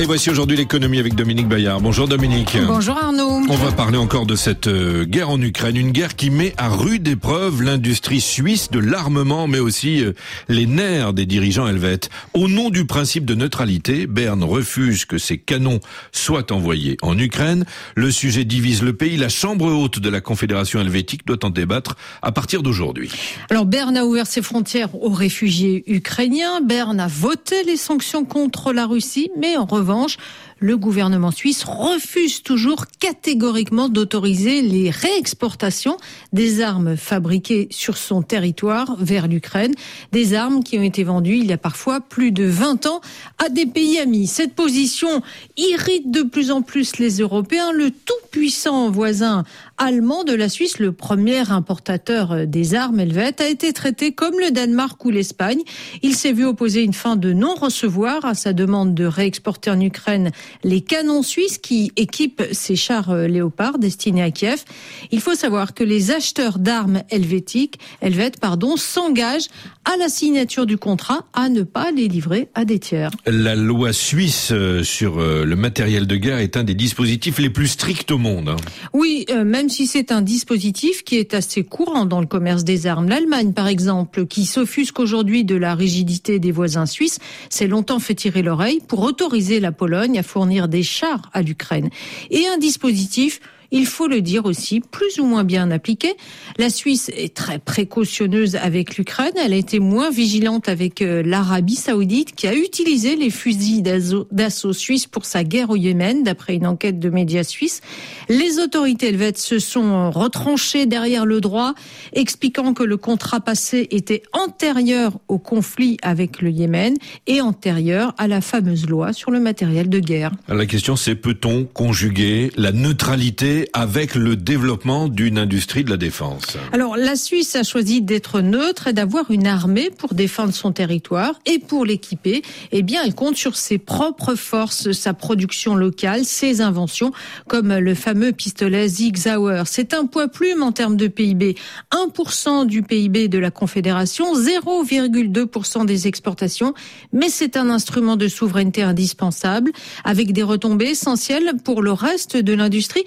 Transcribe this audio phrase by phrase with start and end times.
[0.00, 1.80] Et voici aujourd'hui l'économie avec Dominique Bayard.
[1.80, 2.56] Bonjour Dominique.
[2.68, 3.42] Bonjour Arnaud.
[3.48, 6.68] On va parler encore de cette euh, guerre en Ukraine, une guerre qui met à
[6.68, 10.12] rude épreuve l'industrie suisse de l'armement, mais aussi euh,
[10.48, 12.10] les nerfs des dirigeants helvètes.
[12.32, 15.80] Au nom du principe de neutralité, Berne refuse que ses canons
[16.12, 17.64] soient envoyés en Ukraine.
[17.96, 19.16] Le sujet divise le pays.
[19.16, 23.10] La Chambre haute de la Confédération helvétique doit en débattre à partir d'aujourd'hui.
[23.50, 26.60] Alors Berne a ouvert ses frontières aux réfugiés ukrainiens.
[26.60, 30.18] Berne a voté les sanctions contre la Russie, mais en revanche, revanche,
[30.60, 35.96] le gouvernement suisse refuse toujours catégoriquement d'autoriser les réexportations
[36.32, 39.74] des armes fabriquées sur son territoire vers l'Ukraine,
[40.12, 43.00] des armes qui ont été vendues il y a parfois plus de 20 ans
[43.44, 44.26] à des pays amis.
[44.26, 45.22] Cette position
[45.56, 47.72] irrite de plus en plus les Européens.
[47.72, 49.44] Le tout-puissant voisin
[49.76, 54.50] allemand de la Suisse, le premier importateur des armes helvètes, a été traité comme le
[54.50, 55.60] Danemark ou l'Espagne.
[56.02, 60.30] Il s'est vu opposer une fin de non-recevoir à sa demande de réexporter en Ukraine
[60.64, 64.64] les canons suisses qui équipent ces chars euh, léopards destinés à Kiev.
[65.10, 69.48] Il faut savoir que les acheteurs d'armes helvétiques, helvètes, pardon, s'engagent
[69.84, 73.10] à la signature du contrat à ne pas les livrer à des tiers.
[73.26, 77.50] La loi suisse euh, sur euh, le matériel de guerre est un des dispositifs les
[77.50, 78.50] plus stricts au monde.
[78.50, 78.56] Hein.
[78.92, 83.08] Oui, même si c'est un dispositif qui est assez courant dans le commerce des armes.
[83.08, 87.18] L'Allemagne, par exemple, qui s'offusque aujourd'hui de la rigidité des voisins suisses,
[87.50, 90.37] s'est longtemps fait tirer l'oreille pour autoriser la Pologne à fournir
[90.68, 91.90] des chars à l'Ukraine.
[92.30, 96.14] Et un dispositif il faut le dire aussi, plus ou moins bien appliqué.
[96.58, 99.32] La Suisse est très précautionneuse avec l'Ukraine.
[99.42, 104.72] Elle a été moins vigilante avec euh, l'Arabie saoudite qui a utilisé les fusils d'assaut
[104.72, 107.80] suisses pour sa guerre au Yémen, d'après une enquête de médias suisses.
[108.28, 111.74] Les autorités helvètes se sont retranchées derrière le droit,
[112.12, 116.94] expliquant que le contrat passé était antérieur au conflit avec le Yémen
[117.26, 120.32] et antérieur à la fameuse loi sur le matériel de guerre.
[120.48, 126.56] La question c'est peut-on conjuguer la neutralité avec le développement d'une industrie de la défense
[126.72, 131.38] Alors la Suisse a choisi d'être neutre et d'avoir une armée pour défendre son territoire
[131.46, 132.42] et pour l'équiper.
[132.72, 137.12] Eh bien, elle compte sur ses propres forces, sa production locale, ses inventions,
[137.46, 139.64] comme le fameux pistolet Zig Zauer.
[139.66, 141.56] C'est un poids plume en termes de PIB.
[141.92, 146.74] 1% du PIB de la Confédération, 0,2% des exportations,
[147.12, 149.72] mais c'est un instrument de souveraineté indispensable,
[150.04, 153.04] avec des retombées essentielles pour le reste de l'industrie.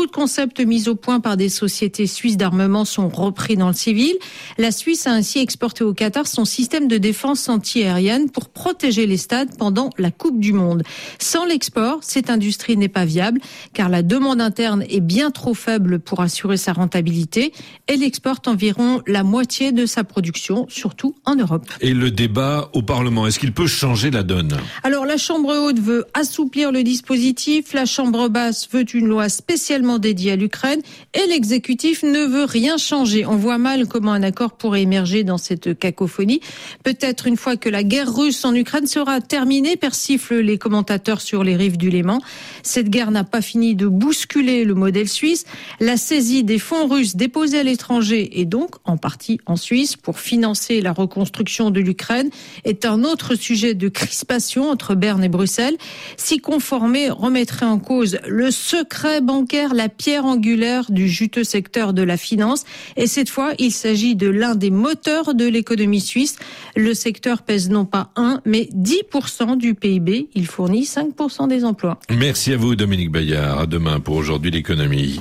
[0.00, 4.14] De concepts mis au point par des sociétés suisses d'armement sont repris dans le civil.
[4.58, 9.18] La Suisse a ainsi exporté au Qatar son système de défense antiaérienne pour protéger les
[9.18, 10.82] stades pendant la Coupe du Monde.
[11.18, 13.40] Sans l'export, cette industrie n'est pas viable
[13.74, 17.52] car la demande interne est bien trop faible pour assurer sa rentabilité.
[17.86, 21.66] Elle exporte environ la moitié de sa production, surtout en Europe.
[21.80, 24.56] Et le débat au Parlement, est-ce qu'il peut changer la donne?
[24.82, 29.81] Alors la Chambre haute veut assouplir le dispositif, la Chambre basse veut une loi spéciale
[29.98, 30.80] dédié à l'Ukraine
[31.14, 33.26] et l'exécutif ne veut rien changer.
[33.26, 36.40] On voit mal comment un accord pourrait émerger dans cette cacophonie.
[36.82, 41.44] Peut-être une fois que la guerre russe en Ukraine sera terminée, persiflent les commentateurs sur
[41.44, 42.20] les rives du Léman.
[42.62, 45.44] Cette guerre n'a pas fini de bousculer le modèle suisse.
[45.80, 50.18] La saisie des fonds russes déposés à l'étranger et donc en partie en Suisse pour
[50.18, 52.30] financer la reconstruction de l'Ukraine
[52.64, 55.76] est un autre sujet de crispation entre Berne et Bruxelles.
[56.16, 59.20] S'y conformer remettrait en cause le secret
[59.74, 62.64] la pierre angulaire du juteux secteur de la finance.
[62.96, 66.36] Et cette fois, il s'agit de l'un des moteurs de l'économie suisse.
[66.76, 70.28] Le secteur pèse non pas 1, mais 10% du PIB.
[70.34, 71.98] Il fournit 5% des emplois.
[72.10, 73.60] Merci à vous, Dominique Bayard.
[73.60, 75.20] À demain pour aujourd'hui l'économie.